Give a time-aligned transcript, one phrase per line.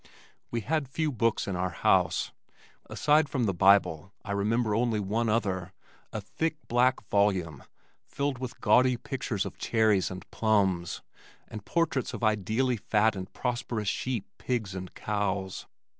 [0.49, 2.31] We had few books in our house.
[2.89, 5.73] Aside from the Bible I remember only one other,
[6.11, 7.63] a thick, black volume
[8.07, 11.03] filled with gaudy pictures of cherries and plums,
[11.47, 15.67] and portraits of ideally fat and prosperous sheep, pigs and cows.